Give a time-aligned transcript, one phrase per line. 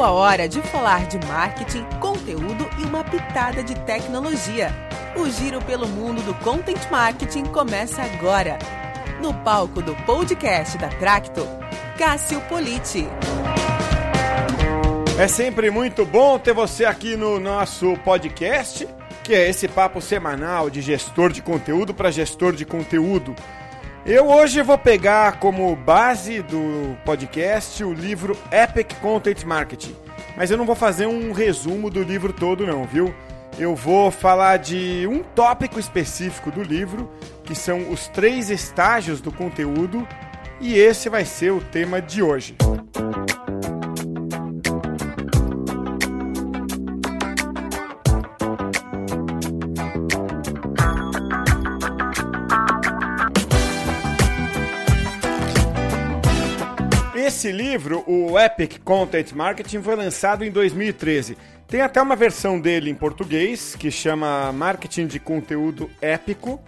[0.00, 4.74] Chegou a hora de falar de marketing, conteúdo e uma pitada de tecnologia.
[5.14, 8.58] O giro pelo mundo do content marketing começa agora.
[9.20, 11.46] No palco do podcast da Tracto,
[11.98, 13.06] Cássio Politi.
[15.18, 18.88] É sempre muito bom ter você aqui no nosso podcast,
[19.22, 23.36] que é esse papo semanal de gestor de conteúdo para gestor de conteúdo.
[24.04, 29.94] Eu hoje vou pegar como base do podcast o livro Epic Content Marketing,
[30.36, 33.14] mas eu não vou fazer um resumo do livro todo não, viu?
[33.58, 37.10] Eu vou falar de um tópico específico do livro,
[37.44, 40.06] que são os três estágios do conteúdo,
[40.60, 42.56] e esse vai ser o tema de hoje.
[57.40, 61.38] Esse livro, o Epic Content Marketing, foi lançado em 2013.
[61.66, 66.60] Tem até uma versão dele em português que chama Marketing de Conteúdo Épico.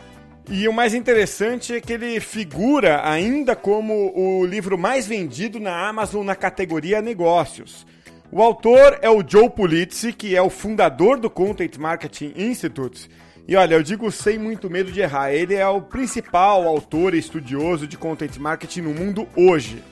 [0.49, 5.87] E o mais interessante é que ele figura ainda como o livro mais vendido na
[5.91, 7.87] Amazon na categoria Negócios.
[8.31, 13.11] O autor é o Joe Pulizzi, que é o fundador do Content Marketing Institute.
[13.47, 17.19] E olha, eu digo sem muito medo de errar, ele é o principal autor e
[17.19, 19.83] estudioso de content marketing no mundo hoje.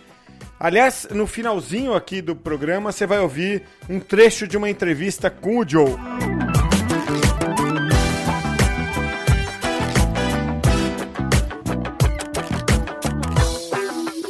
[0.63, 5.57] Aliás, no finalzinho aqui do programa, você vai ouvir um trecho de uma entrevista com
[5.57, 5.97] o Joe.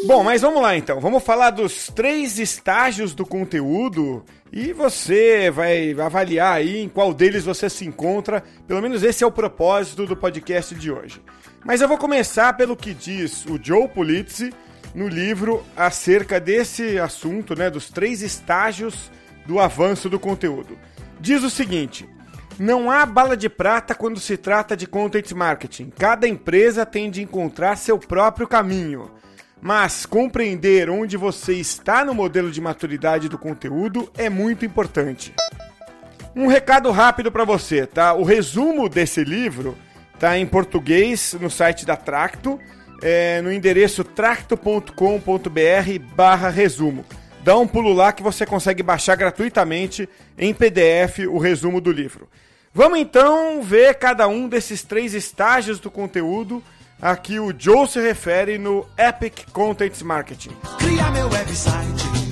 [0.07, 1.01] Bom, mas vamos lá então.
[1.01, 7.45] Vamos falar dos três estágios do conteúdo e você vai avaliar aí em qual deles
[7.45, 8.45] você se encontra.
[8.69, 11.21] Pelo menos esse é o propósito do podcast de hoje.
[11.65, 14.53] Mas eu vou começar pelo que diz o Joe Pulizzi
[14.95, 19.11] no livro acerca desse assunto, né, dos três estágios
[19.47, 20.79] do avanço do conteúdo.
[21.21, 22.09] Diz o seguinte:
[22.59, 25.91] não há bala de prata quando se trata de content marketing.
[25.99, 29.11] Cada empresa tem de encontrar seu próprio caminho.
[29.63, 35.35] Mas compreender onde você está no modelo de maturidade do conteúdo é muito importante.
[36.35, 38.15] Um recado rápido para você, tá?
[38.15, 39.77] O resumo desse livro
[40.19, 42.59] tá em português no site da Tracto
[43.03, 44.95] é, no endereço tracto.com.br
[46.15, 47.05] barra resumo.
[47.43, 52.29] Dá um pulo lá que você consegue baixar gratuitamente em PDF o resumo do livro.
[52.73, 56.63] Vamos então ver cada um desses três estágios do conteúdo
[57.01, 60.51] a que o Joe se refere no Epic Content Marketing.
[60.79, 62.30] Criar meu website,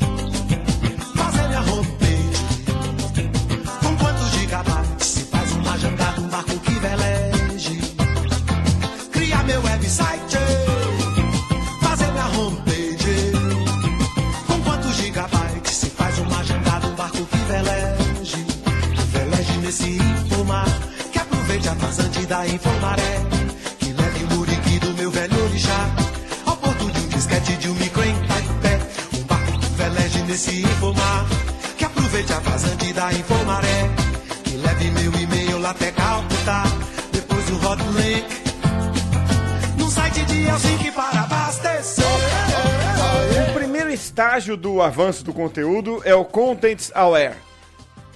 [44.38, 47.34] estágio do avanço do conteúdo é o Contents Aware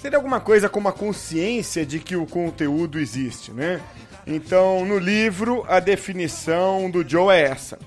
[0.00, 3.80] seria alguma coisa como a consciência de que o conteúdo existe, né?
[4.26, 7.78] Então, no livro, a definição do Joe é essa.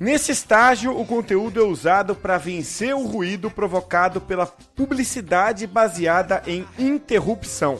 [0.00, 6.66] Nesse estágio, o conteúdo é usado para vencer o ruído provocado pela publicidade baseada em
[6.78, 7.78] interrupção.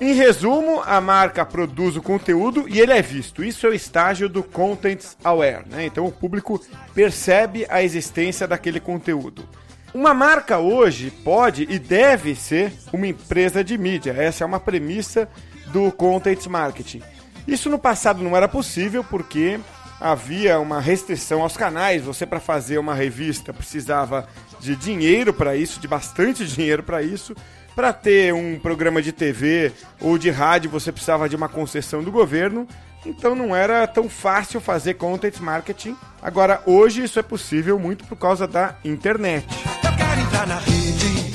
[0.00, 3.44] Em resumo, a marca produz o conteúdo e ele é visto.
[3.44, 5.64] Isso é o estágio do Content Aware.
[5.70, 5.86] Né?
[5.86, 6.60] Então o público
[6.92, 9.48] percebe a existência daquele conteúdo.
[9.94, 14.10] Uma marca hoje pode e deve ser uma empresa de mídia.
[14.10, 15.28] Essa é uma premissa
[15.68, 17.00] do content marketing.
[17.46, 19.60] Isso no passado não era possível porque
[20.00, 22.02] havia uma restrição aos canais.
[22.02, 24.26] Você para fazer uma revista precisava
[24.58, 27.36] de dinheiro para isso, de bastante dinheiro para isso.
[27.74, 32.12] Para ter um programa de TV ou de rádio, você precisava de uma concessão do
[32.12, 32.68] governo.
[33.04, 35.96] Então não era tão fácil fazer content marketing.
[36.22, 39.46] Agora, hoje isso é possível muito por causa da internet.
[39.84, 41.32] Eu quero entrar na rede,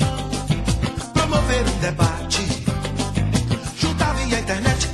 [1.12, 2.42] promover um debate,
[3.76, 4.90] juntar via internet,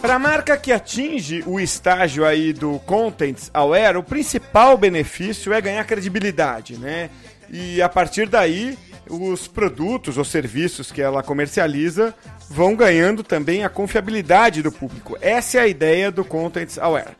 [0.00, 5.60] para a marca que atinge o estágio aí do Contents Aware, o principal benefício é
[5.60, 7.10] ganhar credibilidade, né?
[7.50, 8.76] E a partir daí,
[9.08, 12.14] os produtos ou serviços que ela comercializa
[12.50, 15.16] vão ganhando também a confiabilidade do público.
[15.20, 17.16] Essa é a ideia do Contents Aware.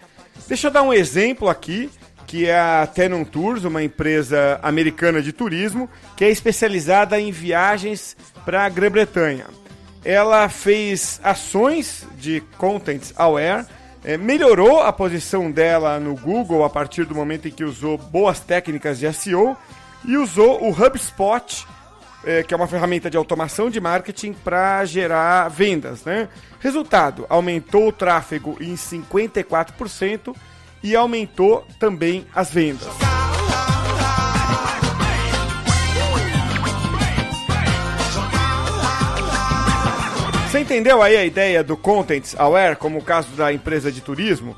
[0.48, 1.90] Deixa eu dar um exemplo aqui
[2.26, 8.16] que é a Tenon Tours, uma empresa americana de turismo, que é especializada em viagens
[8.44, 9.46] para a Grã-Bretanha.
[10.04, 13.66] Ela fez ações de Content Aware,
[14.04, 18.40] é, melhorou a posição dela no Google a partir do momento em que usou boas
[18.40, 19.56] técnicas de SEO
[20.04, 21.66] e usou o HubSpot,
[22.24, 26.04] é, que é uma ferramenta de automação de marketing para gerar vendas.
[26.04, 26.28] Né?
[26.60, 30.34] Resultado: aumentou o tráfego em 54%
[30.82, 32.88] e aumentou também as vendas.
[40.56, 44.56] Você entendeu aí a ideia do Content Aware, como o caso da empresa de turismo?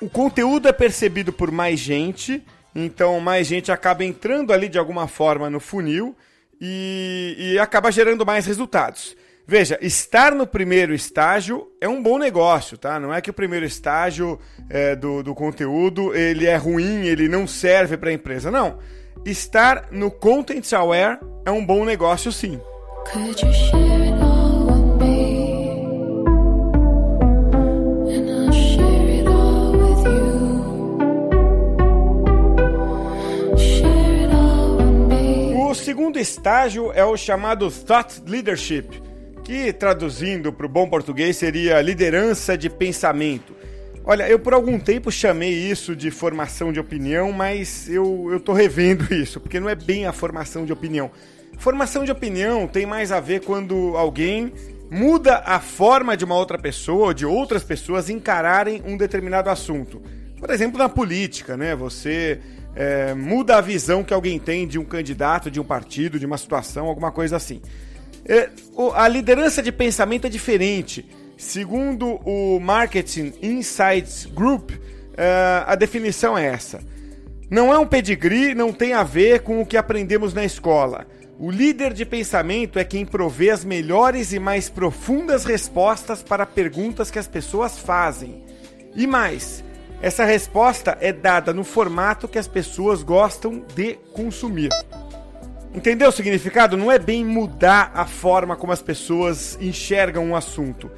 [0.00, 2.42] O conteúdo é percebido por mais gente,
[2.74, 6.16] então mais gente acaba entrando ali de alguma forma no funil
[6.60, 9.16] e, e acaba gerando mais resultados.
[9.46, 13.00] Veja, estar no primeiro estágio é um bom negócio, tá?
[13.00, 14.38] Não é que o primeiro estágio
[14.68, 18.50] é, do, do conteúdo ele é ruim, ele não serve para a empresa.
[18.50, 18.78] Não.
[19.24, 22.60] Estar no Content Aware é um bom negócio sim.
[23.12, 24.09] Could you share
[35.80, 39.02] segundo estágio é o chamado Thought Leadership,
[39.42, 43.56] que traduzindo para o bom português seria liderança de pensamento.
[44.04, 49.08] Olha, eu por algum tempo chamei isso de formação de opinião, mas eu estou revendo
[49.14, 51.10] isso, porque não é bem a formação de opinião.
[51.58, 54.52] Formação de opinião tem mais a ver quando alguém
[54.90, 60.02] muda a forma de uma outra pessoa ou de outras pessoas encararem um determinado assunto.
[60.38, 61.74] Por exemplo, na política, né?
[61.74, 62.40] Você
[62.74, 66.38] é, muda a visão que alguém tem de um candidato, de um partido, de uma
[66.38, 67.60] situação, alguma coisa assim.
[68.24, 68.50] É,
[68.94, 71.08] a liderança de pensamento é diferente.
[71.36, 74.72] Segundo o Marketing Insights Group,
[75.16, 76.80] é, a definição é essa.
[77.50, 81.06] Não é um pedigree, não tem a ver com o que aprendemos na escola.
[81.38, 87.10] O líder de pensamento é quem provê as melhores e mais profundas respostas para perguntas
[87.10, 88.44] que as pessoas fazem.
[88.94, 89.64] E mais,
[90.02, 94.70] essa resposta é dada no formato que as pessoas gostam de consumir.
[95.74, 96.76] Entendeu o significado?
[96.76, 100.90] Não é bem mudar a forma como as pessoas enxergam um assunto.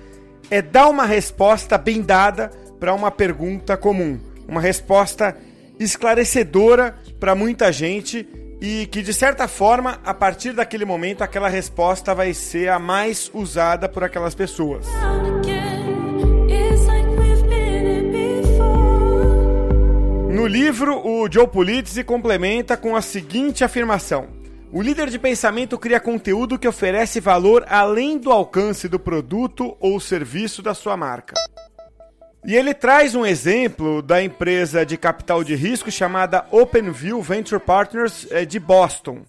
[0.51, 4.19] É dar uma resposta bem dada para uma pergunta comum.
[4.49, 5.37] Uma resposta
[5.79, 8.27] esclarecedora para muita gente
[8.61, 13.31] e que, de certa forma, a partir daquele momento, aquela resposta vai ser a mais
[13.35, 14.87] usada por aquelas pessoas.
[20.43, 24.27] No livro, o Joe Pulitzer complementa com a seguinte afirmação:
[24.73, 30.01] O líder de pensamento cria conteúdo que oferece valor além do alcance do produto ou
[30.01, 31.35] serviço da sua marca.
[32.45, 38.27] E ele traz um exemplo da empresa de capital de risco chamada OpenView Venture Partners
[38.33, 39.23] eh, de Boston.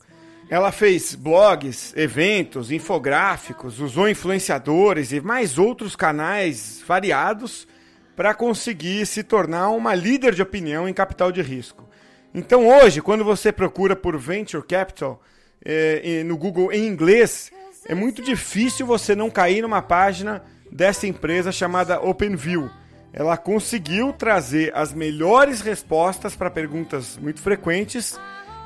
[0.50, 7.68] Ela fez blogs, eventos, infográficos, usou influenciadores e mais outros canais variados
[8.16, 11.88] para conseguir se tornar uma líder de opinião em capital de risco.
[12.34, 15.22] Então hoje, quando você procura por Venture Capital
[15.64, 17.52] é, no Google em inglês,
[17.88, 22.70] é muito difícil você não cair numa página dessa empresa chamada OpenView.
[23.12, 28.20] Ela conseguiu trazer as melhores respostas para perguntas muito frequentes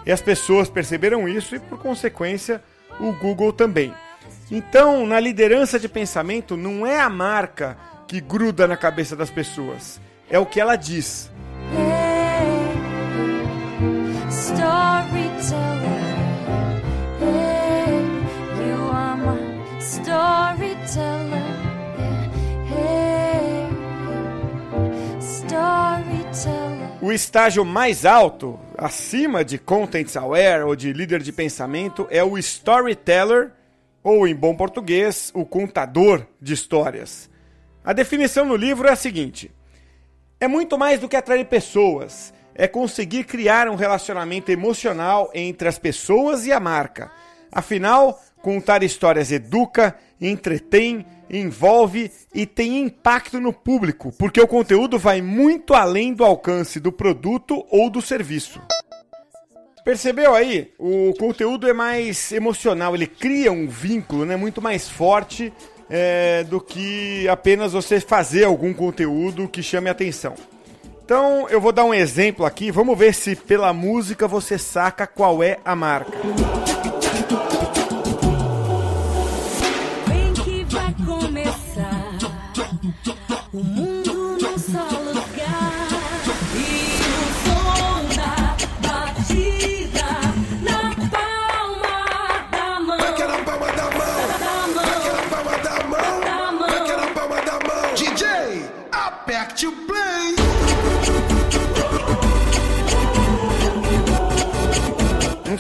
[0.05, 2.63] e as pessoas perceberam isso e, por consequência,
[2.98, 3.93] o Google também.
[4.50, 9.99] Então, na liderança de pensamento, não é a marca que gruda na cabeça das pessoas.
[10.29, 11.29] É o que ela diz.
[27.01, 32.37] O estágio mais alto, acima de Content Aware ou de líder de pensamento, é o
[32.37, 33.51] Storyteller,
[34.03, 37.29] ou em bom português, o contador de histórias.
[37.88, 39.50] A definição no livro é a seguinte:
[40.41, 45.79] é muito mais do que atrair pessoas, é conseguir criar um relacionamento emocional entre as
[45.79, 47.10] pessoas e a marca.
[47.50, 55.22] Afinal, contar histórias educa, entretém, envolve e tem impacto no público, porque o conteúdo vai
[55.22, 58.62] muito além do alcance do produto ou do serviço.
[59.86, 60.74] Percebeu aí?
[60.77, 65.53] O conteúdo é mais emocional, ele cria um vínculo né, muito mais forte
[65.89, 70.36] é, do que apenas você fazer algum conteúdo que chame atenção.
[71.03, 75.41] Então eu vou dar um exemplo aqui, vamos ver se pela música você saca qual
[75.41, 76.17] é a marca.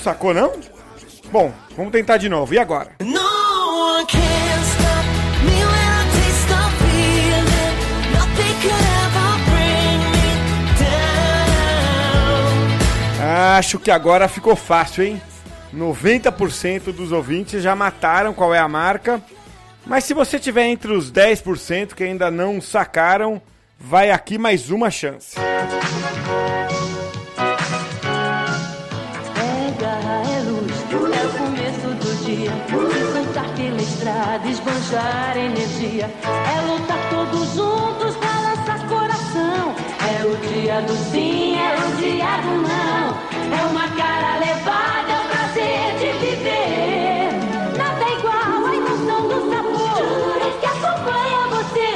[0.07, 0.53] Sacou, não?
[1.29, 2.53] Bom, vamos tentar de novo.
[2.53, 2.91] E agora?
[3.01, 4.19] No one can
[4.63, 5.05] stop
[5.43, 7.75] me when I taste the feeling.
[8.13, 10.31] Nothing could ever bring me
[13.19, 13.57] down.
[13.57, 15.21] Acho que agora ficou fácil, hein?
[15.75, 19.21] 90% dos ouvintes já mataram qual é a marca.
[19.85, 23.41] Mas se você tiver entre os 10% que ainda não sacaram,
[23.77, 25.37] vai aqui mais uma chance.
[25.37, 26.56] É
[32.67, 36.09] soltar pela estrada, esbanjar energia.
[36.23, 39.75] É lutar todos juntos pra lançar coração.
[40.19, 43.57] É o dia do sim, é o dia do não.
[43.57, 47.77] É uma cara levada, é o prazer de viver.
[47.77, 51.89] Nada é igual a emoção do sabor que acompanha você.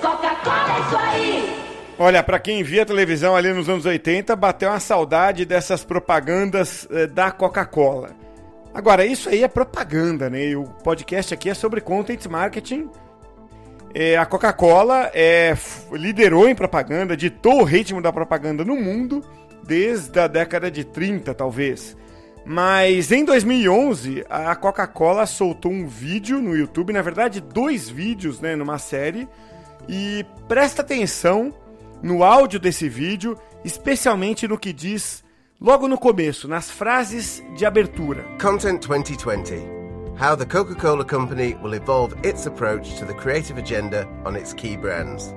[0.00, 1.58] Coca-Cola é isso aí.
[1.98, 7.08] Olha, pra quem via televisão ali nos anos 80, bateu uma saudade dessas propagandas eh,
[7.08, 8.27] da Coca-Cola.
[8.74, 10.48] Agora, isso aí é propaganda, né?
[10.48, 12.88] E o podcast aqui é sobre content marketing.
[13.94, 15.56] Eh, a Coca-Cola é,
[15.92, 19.24] liderou em propaganda, ditou o ritmo da propaganda no mundo
[19.64, 21.96] desde a década de 30, talvez.
[22.44, 28.56] Mas em 2011, a Coca-Cola soltou um vídeo no YouTube, na verdade, dois vídeos, né,
[28.56, 29.28] numa série.
[29.86, 31.52] E presta atenção
[32.02, 35.22] no áudio desse vídeo, especialmente no que diz
[35.60, 38.24] logo no começo, nas frases de abertura.
[38.40, 39.54] Content 2020
[40.20, 44.52] How the Coca Cola Company will evolve its approach to the creative agenda on its
[44.52, 45.34] key brands.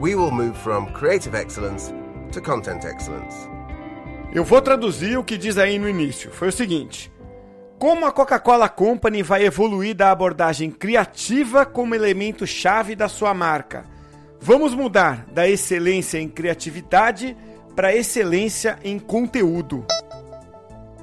[0.00, 1.92] We will move from creative excellence
[2.32, 3.48] to content excellence.
[4.32, 6.30] Eu vou traduzir o que diz aí no início.
[6.32, 7.12] Foi o seguinte:
[7.78, 13.84] Como a Coca-Cola Company vai evoluir da abordagem criativa como elemento chave da sua marca?
[14.40, 17.36] Vamos mudar da excelência em criatividade
[17.74, 19.84] para excelência em conteúdo.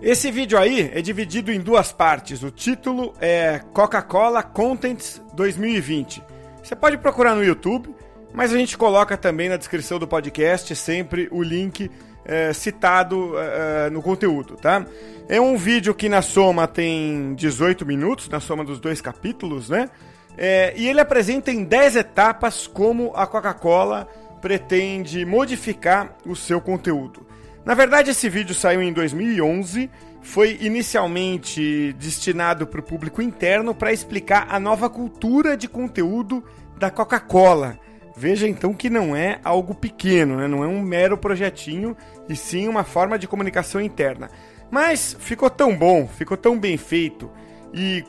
[0.01, 2.41] Esse vídeo aí é dividido em duas partes.
[2.41, 6.23] O título é Coca-Cola Contents 2020.
[6.63, 7.93] Você pode procurar no YouTube,
[8.33, 11.91] mas a gente coloca também na descrição do podcast sempre o link
[12.25, 14.85] eh, citado eh, no conteúdo, tá?
[15.29, 19.89] É um vídeo que na soma tem 18 minutos, na soma dos dois capítulos, né?
[20.37, 24.07] É, e ele apresenta em 10 etapas como a Coca-Cola
[24.41, 27.25] pretende modificar o seu conteúdo.
[27.63, 29.89] Na verdade, esse vídeo saiu em 2011,
[30.21, 36.43] foi inicialmente destinado para o público interno para explicar a nova cultura de conteúdo
[36.77, 37.77] da Coca-Cola.
[38.17, 40.47] Veja então que não é algo pequeno, né?
[40.47, 41.95] não é um mero projetinho,
[42.27, 44.29] e sim uma forma de comunicação interna.
[44.69, 47.29] Mas ficou tão bom, ficou tão bem feito,
[47.73, 48.03] e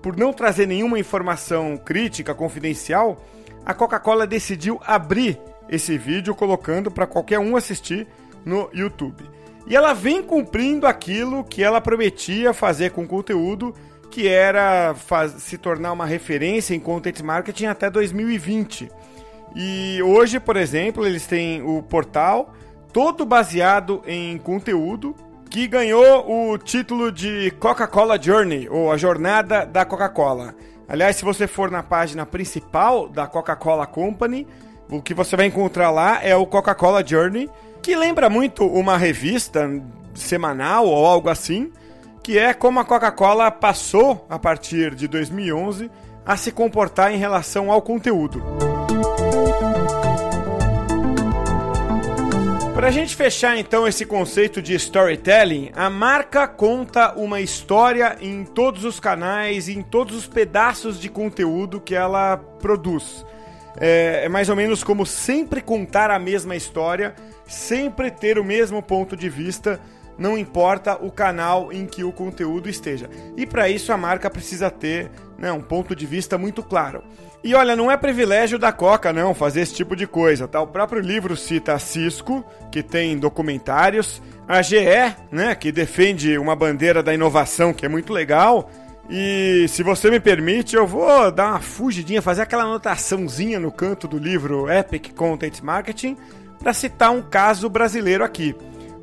[0.00, 3.24] por não trazer nenhuma informação crítica, confidencial,
[3.64, 5.38] a Coca-Cola decidiu abrir
[5.68, 8.06] esse vídeo colocando para qualquer um assistir
[8.44, 9.24] no YouTube.
[9.66, 13.74] E ela vem cumprindo aquilo que ela prometia fazer com o conteúdo,
[14.10, 14.94] que era
[15.38, 18.90] se tornar uma referência em content marketing até 2020.
[19.54, 22.54] E hoje, por exemplo, eles têm o portal
[22.92, 25.14] todo baseado em conteúdo
[25.48, 30.54] que ganhou o título de Coca-Cola Journey, ou a jornada da Coca-Cola.
[30.88, 34.46] Aliás, se você for na página principal da Coca-Cola Company,
[34.92, 37.48] o que você vai encontrar lá é o Coca-Cola Journey,
[37.80, 39.68] que lembra muito uma revista
[40.14, 41.72] semanal ou algo assim,
[42.22, 45.90] que é como a Coca-Cola passou, a partir de 2011,
[46.26, 48.42] a se comportar em relação ao conteúdo.
[52.74, 58.44] Para a gente fechar então esse conceito de storytelling, a marca conta uma história em
[58.44, 63.24] todos os canais, em todos os pedaços de conteúdo que ela produz.
[63.78, 67.14] É, é mais ou menos como sempre contar a mesma história,
[67.46, 69.80] sempre ter o mesmo ponto de vista,
[70.18, 73.08] não importa o canal em que o conteúdo esteja.
[73.36, 77.02] E para isso a marca precisa ter né, um ponto de vista muito claro.
[77.44, 80.60] E olha, não é privilégio da Coca não fazer esse tipo de coisa, tá?
[80.60, 84.76] O próprio livro cita a Cisco, que tem documentários, a GE,
[85.30, 88.70] né, que defende uma bandeira da inovação que é muito legal.
[89.10, 94.06] E se você me permite, eu vou dar uma fugidinha, fazer aquela anotaçãozinha no canto
[94.06, 96.16] do livro Epic Content Marketing
[96.58, 98.54] para citar um caso brasileiro aqui.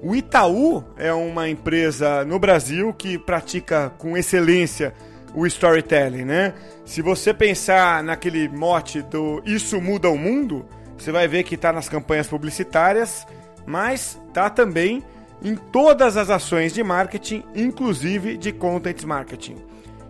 [0.01, 4.93] O Itaú é uma empresa no Brasil que pratica com excelência
[5.35, 6.53] o storytelling, né?
[6.85, 10.65] Se você pensar naquele mote do isso muda o mundo,
[10.97, 13.27] você vai ver que está nas campanhas publicitárias,
[13.65, 15.03] mas tá também
[15.43, 19.57] em todas as ações de marketing, inclusive de content marketing.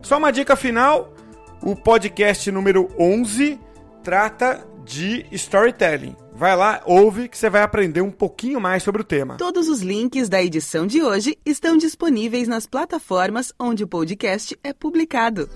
[0.02, 1.14] Só uma dica final:
[1.62, 3.60] o podcast número 11
[4.04, 6.16] trata de storytelling.
[6.34, 9.36] Vai lá, ouve que você vai aprender um pouquinho mais sobre o tema.
[9.36, 14.72] Todos os links da edição de hoje estão disponíveis nas plataformas onde o podcast é
[14.72, 15.50] publicado.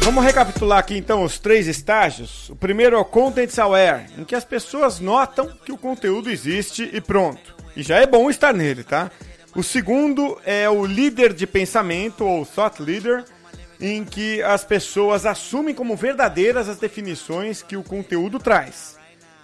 [0.00, 2.48] Vamos recapitular aqui então os três estágios.
[2.48, 6.88] O primeiro é o Content Aware, em que as pessoas notam que o conteúdo existe
[6.92, 7.63] e pronto.
[7.76, 9.10] E já é bom estar nele, tá?
[9.54, 13.24] O segundo é o líder de pensamento, ou thought leader,
[13.80, 18.96] em que as pessoas assumem como verdadeiras as definições que o conteúdo traz.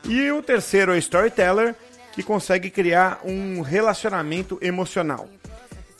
[0.05, 1.75] E o terceiro é o storyteller,
[2.13, 5.29] que consegue criar um relacionamento emocional.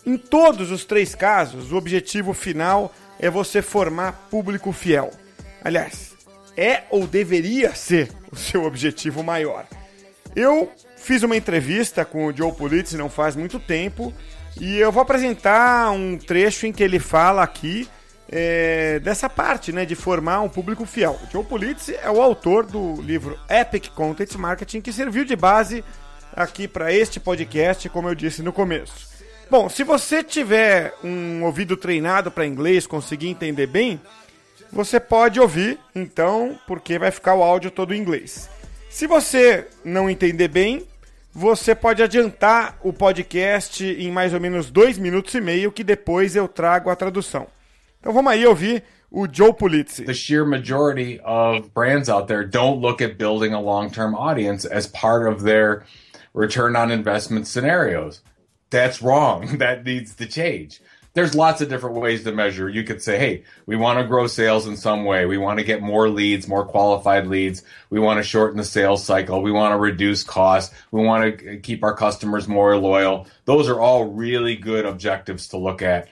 [0.05, 5.11] Em todos os três casos, o objetivo final é você formar público fiel.
[5.63, 6.15] Aliás,
[6.57, 9.67] é ou deveria ser o seu objetivo maior.
[10.35, 14.13] Eu fiz uma entrevista com o Joe Pulitz não faz muito tempo
[14.61, 17.89] e eu vou apresentar um trecho em que ele fala aqui
[18.31, 21.19] é, dessa parte, né, de formar um público fiel.
[21.25, 25.83] O Joe Pulitz é o autor do livro Epic Content Marketing que serviu de base
[26.33, 29.11] aqui para este podcast, como eu disse no começo.
[29.51, 34.01] Bom, se você tiver um ouvido treinado para inglês, conseguir entender bem,
[34.71, 38.49] você pode ouvir, então, porque vai ficar o áudio todo em inglês.
[38.91, 40.85] Se você não entender bem,
[41.33, 46.35] você pode adiantar o podcast em mais ou menos dois minutos e meio, que depois
[46.35, 47.47] eu trago a tradução.
[48.01, 50.05] Então vamos aí ouvir o Joe Pulizzi.
[50.05, 54.89] the sheer majority of brands out there don't look at building a long-term audience as
[54.89, 55.85] part of their
[56.35, 58.23] return on investment scenarios.
[58.71, 59.47] That's wrong.
[59.59, 60.81] That needs to change.
[61.21, 62.67] There's lots of different ways to measure.
[62.67, 65.27] You could say, hey, we want to grow sales in some way.
[65.27, 67.63] We want to get more leads, more qualified leads.
[67.91, 69.43] We want to shorten the sales cycle.
[69.43, 70.75] We want to reduce costs.
[70.91, 73.27] We want to keep our customers more loyal.
[73.45, 76.09] Those are all really good objectives to look at.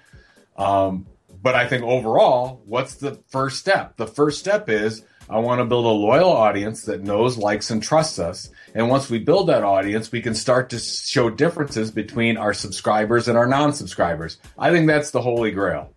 [0.59, 1.07] Um,
[1.41, 3.97] but I think overall, what's the first step?
[3.97, 7.83] The first step is I want to build a loyal audience that knows, likes, and
[7.83, 8.51] trusts us.
[8.75, 13.29] And once we build that audience, we can start to show differences between our subscribers
[13.29, 14.39] and our non subscribers.
[14.59, 15.93] I think that's the holy grail.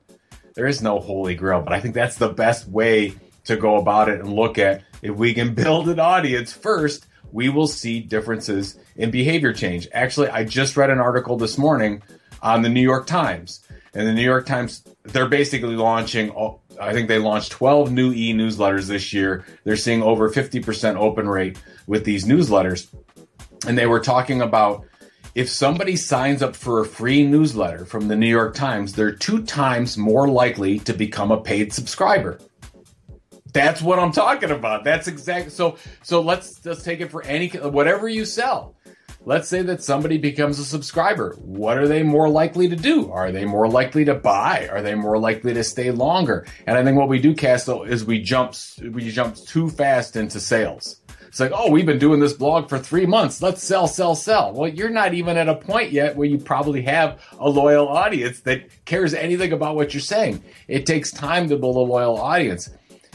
[0.54, 3.15] There is no holy grail, but I think that's the best way
[3.46, 7.48] to go about it and look at if we can build an audience first, we
[7.48, 9.88] will see differences in behavior change.
[9.94, 12.04] Actually, I just read an article this morning
[12.41, 13.62] on the New York Times.
[13.94, 16.32] And the New York Times, they're basically launching,
[16.82, 19.46] I think they launched 12 new e newsletters this year.
[19.63, 22.88] They're seeing over 50% open rate with these newsletters.
[23.67, 24.86] And they were talking about
[25.36, 29.44] if somebody signs up for a free newsletter from the New York Times, they're two
[29.44, 32.39] times more likely to become a paid subscriber.
[33.54, 34.84] That's what I'm talking about.
[34.84, 35.78] That's exactly so.
[36.04, 38.76] So let's let's take it for any whatever you sell.
[39.23, 41.36] Let's say that somebody becomes a subscriber.
[41.36, 43.12] What are they more likely to do?
[43.12, 44.67] Are they more likely to buy?
[44.71, 46.47] Are they more likely to stay longer?
[46.65, 50.39] And I think what we do, Castle, is we jump we jump too fast into
[50.39, 51.01] sales.
[51.27, 53.43] It's like, oh, we've been doing this blog for three months.
[53.43, 54.53] Let's sell, sell, sell.
[54.53, 58.39] Well, you're not even at a point yet where you probably have a loyal audience
[58.41, 60.43] that cares anything about what you're saying.
[60.67, 62.71] It takes time to build a loyal audience.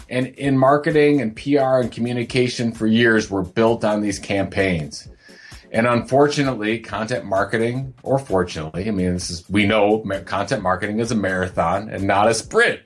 [0.08, 5.08] And in marketing and PR and communication for years, we're built on these campaigns.
[5.76, 11.12] And unfortunately, content marketing, or fortunately, I mean, this is, we know content marketing is
[11.12, 12.80] a marathon and not a sprint.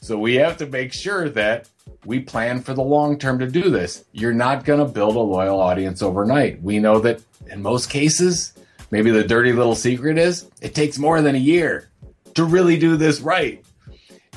[0.00, 1.68] So we have to make sure that
[2.04, 4.04] we plan for the long term to do this.
[4.10, 6.60] You're not going to build a loyal audience overnight.
[6.60, 8.54] We know that in most cases,
[8.90, 11.90] maybe the dirty little secret is it takes more than a year
[12.34, 13.64] to really do this right.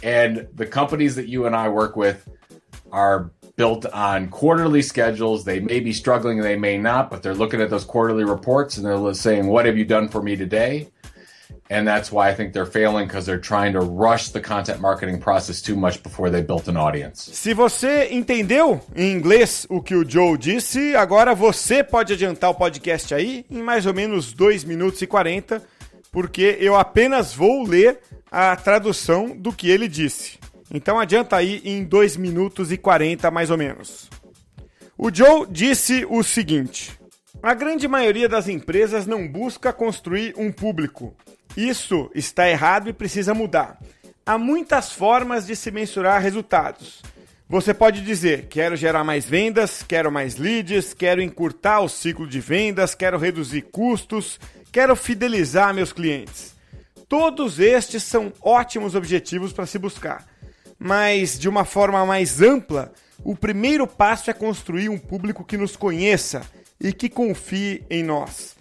[0.03, 2.29] And the companies that you and I work with
[2.91, 5.45] are built on quarterly schedules.
[5.45, 8.85] They may be struggling, they may not, but they're looking at those quarterly reports and
[8.85, 10.89] they're saying, What have you done for me today?
[11.67, 15.19] And that's why I think they're failing because they're trying to rush the content marketing
[15.19, 17.31] process too much before they built an audience.
[17.33, 22.53] Se você entendeu em inglês o que o Joe disse, agora você pode adiantar o
[22.53, 25.59] podcast aí em mais ou menos 2 minutos e 40,
[26.11, 27.99] porque eu apenas vou ler
[28.31, 30.37] a tradução do que ele disse.
[30.71, 34.09] Então adianta aí em 2 minutos e 40 mais ou menos.
[34.97, 36.97] O Joe disse o seguinte:
[37.43, 41.15] A grande maioria das empresas não busca construir um público.
[41.55, 43.79] Isso está errado e precisa mudar.
[44.25, 47.01] Há muitas formas de se mensurar resultados.
[47.47, 52.39] Você pode dizer: quero gerar mais vendas, quero mais leads, quero encurtar o ciclo de
[52.39, 54.39] vendas, quero reduzir custos,
[54.71, 56.55] quero fidelizar meus clientes.
[57.07, 60.25] Todos estes são ótimos objetivos para se buscar.
[60.77, 62.91] Mas, de uma forma mais ampla,
[63.23, 66.41] o primeiro passo é construir um público que nos conheça
[66.79, 68.55] e que confie em nós.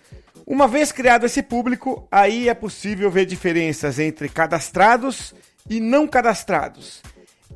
[0.47, 5.35] Uma vez criado esse público, aí é possível ver diferenças entre cadastrados
[5.69, 7.03] e não cadastrados.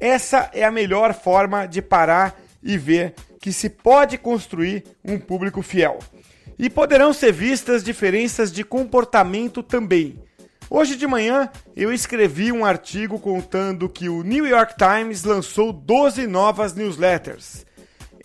[0.01, 5.63] Essa é a melhor forma de parar e ver que se pode construir um público
[5.63, 5.99] fiel.
[6.59, 10.19] E poderão ser vistas diferenças de comportamento também.
[10.71, 16.27] Hoje de manhã eu escrevi um artigo contando que o New York Times lançou 12
[16.27, 17.65] novas newsletters.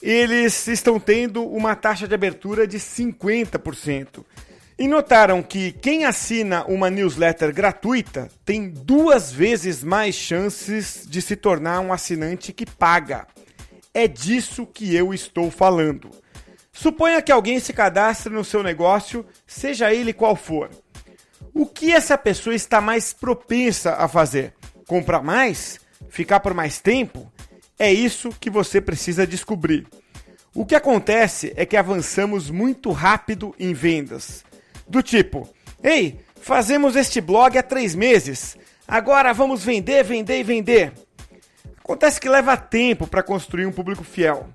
[0.01, 4.25] Eles estão tendo uma taxa de abertura de 50%.
[4.77, 11.37] E notaram que quem assina uma newsletter gratuita tem duas vezes mais chances de se
[11.37, 13.25] tornar um assinante que paga.
[13.93, 16.09] É disso que eu estou falando.
[16.73, 20.69] Suponha que alguém se cadastre no seu negócio, seja ele qual for.
[21.53, 24.53] O que essa pessoa está mais propensa a fazer?
[24.87, 25.79] Comprar mais?
[26.09, 27.31] Ficar por mais tempo?
[27.77, 29.85] É isso que você precisa descobrir.
[30.55, 34.43] O que acontece é que avançamos muito rápido em vendas.
[34.87, 35.47] Do tipo,
[35.83, 40.93] ei, fazemos este blog há três meses, agora vamos vender, vender e vender.
[41.77, 44.49] Acontece que leva tempo para construir um público fiel.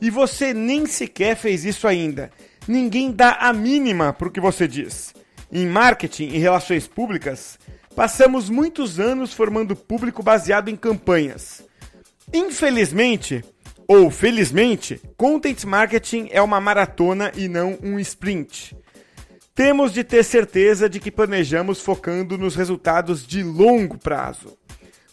[0.00, 2.30] E você nem sequer fez isso ainda.
[2.66, 5.14] Ninguém dá a mínima para o que você diz.
[5.52, 7.58] Em marketing e relações públicas,
[7.94, 11.62] passamos muitos anos formando público baseado em campanhas.
[12.32, 13.44] Infelizmente,
[13.86, 18.74] ou felizmente, content marketing é uma maratona e não um sprint.
[19.54, 24.56] Temos de ter certeza de que planejamos focando nos resultados de longo prazo.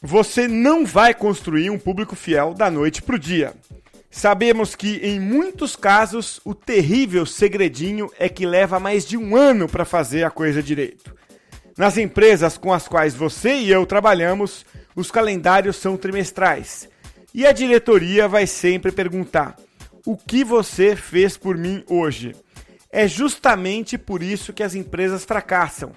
[0.01, 3.53] Você não vai construir um público fiel da noite para o dia.
[4.11, 9.67] Sabemos que, em muitos casos, o terrível segredinho é que leva mais de um ano
[9.69, 11.15] para fazer a coisa direito.
[11.77, 16.89] Nas empresas com as quais você e eu trabalhamos, os calendários são trimestrais.
[17.33, 19.55] E a diretoria vai sempre perguntar:
[20.05, 22.35] o que você fez por mim hoje?
[22.91, 25.91] É justamente por isso que as empresas fracassam.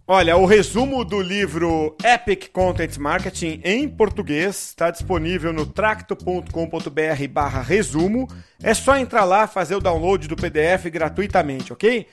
[0.08, 7.62] Olha, o resumo do livro Epic Content Marketing em português está disponível no tracto.com.br barra
[7.62, 8.28] resumo.
[8.62, 12.08] É só entrar lá, fazer o download do PDF gratuitamente, ok?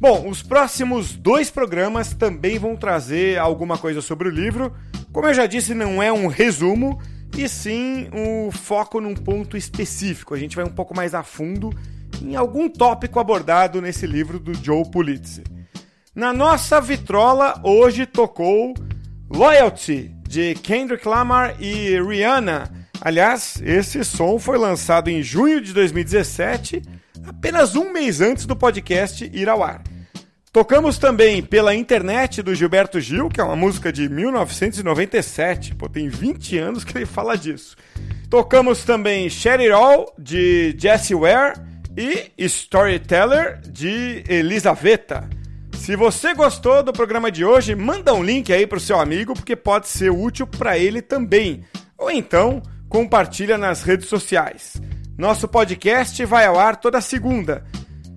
[0.00, 4.74] Bom, os próximos dois programas também vão trazer alguma coisa sobre o livro.
[5.12, 6.98] Como eu já disse, não é um resumo,
[7.36, 10.34] e sim um foco num ponto específico.
[10.34, 11.70] A gente vai um pouco mais a fundo
[12.22, 15.44] em algum tópico abordado nesse livro do Joe Pulitzer.
[16.16, 18.72] Na nossa vitrola, hoje tocou
[19.28, 22.72] Loyalty, de Kendrick Lamar e Rihanna.
[23.02, 26.80] Aliás, esse som foi lançado em junho de 2017,
[27.22, 29.82] apenas um mês antes do podcast ir ao ar.
[30.50, 36.08] Tocamos também pela internet do Gilberto Gil, que é uma música de 1997, pô, tem
[36.08, 37.76] 20 anos que ele fala disso.
[38.30, 41.60] Tocamos também Share It All, de Jesse Ware,
[41.94, 45.28] e Storyteller, de Elisaveta.
[45.86, 49.34] Se você gostou do programa de hoje, manda um link aí para o seu amigo,
[49.34, 51.62] porque pode ser útil para ele também.
[51.96, 54.82] Ou então, compartilha nas redes sociais.
[55.16, 57.64] Nosso podcast vai ao ar toda segunda.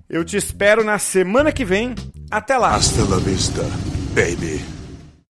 [0.08, 1.94] Eu te espero na semana que vem.
[2.28, 2.74] Até lá.
[2.74, 3.62] Hasta la vista,
[4.16, 4.79] baby.